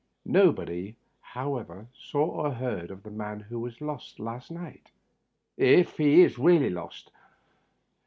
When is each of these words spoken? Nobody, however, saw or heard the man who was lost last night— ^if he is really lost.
Nobody, 0.25 0.95
however, 1.19 1.85
saw 1.93 2.25
or 2.25 2.51
heard 2.53 3.03
the 3.03 3.11
man 3.11 3.39
who 3.39 3.59
was 3.59 3.81
lost 3.81 4.19
last 4.19 4.49
night— 4.49 4.89
^if 5.59 5.97
he 5.97 6.21
is 6.23 6.39
really 6.39 6.71
lost. 6.71 7.11